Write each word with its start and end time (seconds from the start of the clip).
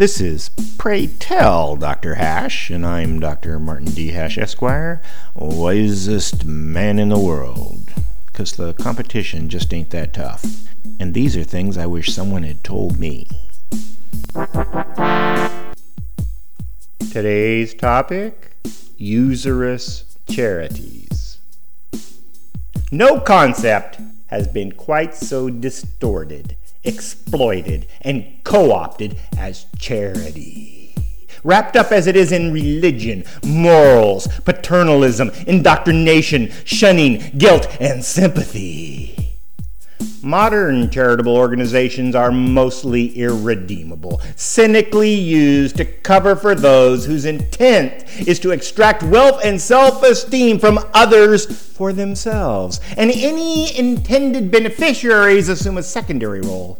This 0.00 0.18
is 0.18 0.48
Pray 0.78 1.08
Tell 1.08 1.76
Dr. 1.76 2.14
Hash, 2.14 2.70
and 2.70 2.86
I'm 2.86 3.20
Dr. 3.20 3.58
Martin 3.58 3.90
D. 3.90 4.12
Hash, 4.12 4.38
Esquire, 4.38 5.02
wisest 5.34 6.46
man 6.46 6.98
in 6.98 7.10
the 7.10 7.18
world. 7.18 7.92
Because 8.24 8.52
the 8.52 8.72
competition 8.72 9.50
just 9.50 9.74
ain't 9.74 9.90
that 9.90 10.14
tough. 10.14 10.42
And 10.98 11.12
these 11.12 11.36
are 11.36 11.44
things 11.44 11.76
I 11.76 11.84
wish 11.84 12.14
someone 12.14 12.44
had 12.44 12.64
told 12.64 12.98
me. 12.98 13.28
Today's 17.12 17.74
topic 17.74 18.56
usurious 18.96 20.16
charities. 20.26 21.40
No 22.90 23.20
concept 23.20 23.98
has 24.28 24.48
been 24.48 24.72
quite 24.72 25.14
so 25.14 25.50
distorted 25.50 26.56
exploited, 26.84 27.86
and 28.00 28.40
co 28.44 28.72
opted 28.72 29.18
as 29.38 29.66
charity. 29.78 30.94
Wrapped 31.42 31.76
up 31.76 31.90
as 31.90 32.06
it 32.06 32.16
is 32.16 32.32
in 32.32 32.52
religion, 32.52 33.24
morals, 33.44 34.26
paternalism, 34.44 35.30
indoctrination, 35.46 36.50
shunning, 36.64 37.32
guilt, 37.38 37.66
and 37.80 38.04
sympathy. 38.04 39.19
Modern 40.22 40.90
charitable 40.90 41.34
organizations 41.34 42.14
are 42.14 42.30
mostly 42.30 43.16
irredeemable, 43.16 44.20
cynically 44.36 45.14
used 45.14 45.76
to 45.76 45.86
cover 45.86 46.36
for 46.36 46.54
those 46.54 47.06
whose 47.06 47.24
intent 47.24 48.04
is 48.28 48.38
to 48.40 48.50
extract 48.50 49.02
wealth 49.02 49.40
and 49.42 49.58
self 49.58 50.02
esteem 50.02 50.58
from 50.58 50.78
others 50.92 51.46
for 51.46 51.94
themselves, 51.94 52.80
and 52.98 53.10
any 53.10 53.74
intended 53.78 54.50
beneficiaries 54.50 55.48
assume 55.48 55.78
a 55.78 55.82
secondary 55.82 56.42
role. 56.42 56.78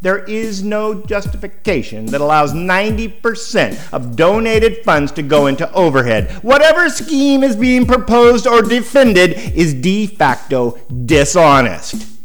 There 0.00 0.24
is 0.24 0.62
no 0.62 1.02
justification 1.02 2.06
that 2.06 2.22
allows 2.22 2.54
90% 2.54 3.92
of 3.92 4.16
donated 4.16 4.82
funds 4.82 5.12
to 5.12 5.22
go 5.22 5.46
into 5.46 5.70
overhead. 5.72 6.30
Whatever 6.42 6.88
scheme 6.88 7.42
is 7.42 7.54
being 7.54 7.84
proposed 7.84 8.46
or 8.46 8.62
defended 8.62 9.32
is 9.54 9.74
de 9.74 10.06
facto 10.06 10.78
dishonest. 11.04 12.15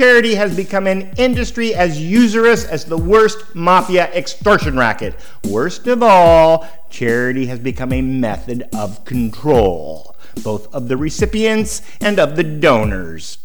Charity 0.00 0.34
has 0.36 0.56
become 0.56 0.86
an 0.86 1.12
industry 1.18 1.74
as 1.74 2.00
usurious 2.00 2.64
as 2.64 2.86
the 2.86 2.96
worst 2.96 3.54
mafia 3.54 4.06
extortion 4.14 4.78
racket. 4.78 5.14
Worst 5.44 5.86
of 5.88 6.02
all, 6.02 6.66
charity 6.88 7.44
has 7.48 7.58
become 7.58 7.92
a 7.92 8.00
method 8.00 8.66
of 8.74 9.04
control, 9.04 10.16
both 10.42 10.74
of 10.74 10.88
the 10.88 10.96
recipients 10.96 11.82
and 12.00 12.18
of 12.18 12.36
the 12.36 12.42
donors. 12.42 13.36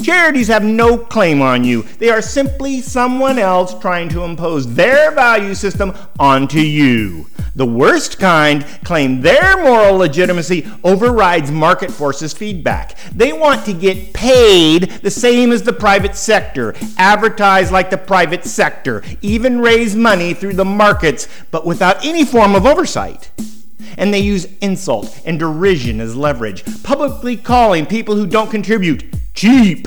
Charities 0.00 0.46
have 0.46 0.62
no 0.62 0.96
claim 0.96 1.42
on 1.42 1.64
you. 1.64 1.82
They 1.98 2.10
are 2.10 2.22
simply 2.22 2.80
someone 2.80 3.40
else 3.40 3.76
trying 3.80 4.08
to 4.10 4.22
impose 4.22 4.72
their 4.76 5.10
value 5.10 5.56
system 5.56 5.96
onto 6.16 6.60
you. 6.60 7.26
The 7.60 7.66
worst 7.66 8.18
kind 8.18 8.64
claim 8.84 9.20
their 9.20 9.62
moral 9.62 9.98
legitimacy 9.98 10.66
overrides 10.82 11.50
market 11.50 11.90
forces 11.90 12.32
feedback. 12.32 12.98
They 13.14 13.34
want 13.34 13.66
to 13.66 13.74
get 13.74 14.14
paid 14.14 14.84
the 15.02 15.10
same 15.10 15.52
as 15.52 15.62
the 15.62 15.74
private 15.74 16.16
sector, 16.16 16.74
advertise 16.96 17.70
like 17.70 17.90
the 17.90 17.98
private 17.98 18.46
sector, 18.46 19.02
even 19.20 19.60
raise 19.60 19.94
money 19.94 20.32
through 20.32 20.54
the 20.54 20.64
markets, 20.64 21.28
but 21.50 21.66
without 21.66 22.02
any 22.02 22.24
form 22.24 22.54
of 22.54 22.64
oversight 22.64 23.30
and 23.98 24.14
they 24.14 24.20
use 24.20 24.46
insult 24.62 25.20
and 25.26 25.38
derision 25.38 26.00
as 26.00 26.16
leverage, 26.16 26.64
publicly 26.82 27.36
calling 27.36 27.84
people 27.84 28.16
who 28.16 28.26
don't 28.26 28.50
contribute 28.50 29.04
cheap. 29.34 29.86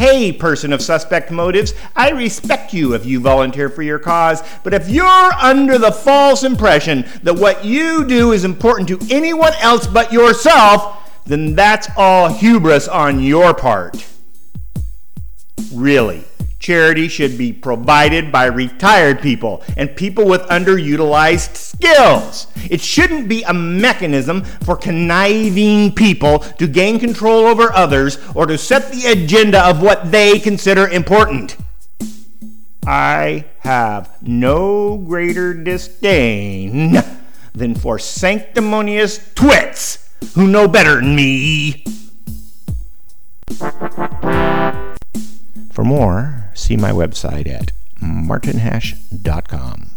Hey, 0.00 0.32
person 0.32 0.72
of 0.72 0.80
suspect 0.80 1.30
motives, 1.30 1.74
I 1.94 2.12
respect 2.12 2.72
you 2.72 2.94
if 2.94 3.04
you 3.04 3.20
volunteer 3.20 3.68
for 3.68 3.82
your 3.82 3.98
cause, 3.98 4.42
but 4.64 4.72
if 4.72 4.88
you're 4.88 5.04
under 5.04 5.76
the 5.76 5.92
false 5.92 6.42
impression 6.42 7.04
that 7.22 7.34
what 7.34 7.66
you 7.66 8.06
do 8.06 8.32
is 8.32 8.42
important 8.42 8.88
to 8.88 9.14
anyone 9.14 9.52
else 9.60 9.86
but 9.86 10.10
yourself, 10.10 11.22
then 11.26 11.54
that's 11.54 11.86
all 11.98 12.32
hubris 12.32 12.88
on 12.88 13.20
your 13.22 13.52
part. 13.52 14.02
Really. 15.70 16.24
Charity 16.60 17.08
should 17.08 17.38
be 17.38 17.54
provided 17.54 18.30
by 18.30 18.44
retired 18.44 19.22
people 19.22 19.62
and 19.78 19.96
people 19.96 20.26
with 20.26 20.42
underutilized 20.42 21.56
skills. 21.56 22.48
It 22.70 22.82
shouldn't 22.82 23.30
be 23.30 23.42
a 23.44 23.54
mechanism 23.54 24.44
for 24.44 24.76
conniving 24.76 25.94
people 25.94 26.40
to 26.40 26.68
gain 26.68 27.00
control 27.00 27.46
over 27.46 27.72
others 27.72 28.18
or 28.34 28.44
to 28.44 28.58
set 28.58 28.92
the 28.92 29.06
agenda 29.06 29.58
of 29.66 29.80
what 29.80 30.12
they 30.12 30.38
consider 30.38 30.86
important. 30.86 31.56
I 32.86 33.46
have 33.60 34.10
no 34.20 34.98
greater 34.98 35.54
disdain 35.54 37.02
than 37.54 37.74
for 37.74 37.98
sanctimonious 37.98 39.32
twits 39.34 40.10
who 40.34 40.46
know 40.46 40.68
better 40.68 40.96
than 40.96 41.16
me. 41.16 41.84
For 45.72 45.84
more, 45.84 46.39
see 46.54 46.76
my 46.76 46.90
website 46.90 47.48
at 47.48 47.72
martinhash.com. 48.00 49.89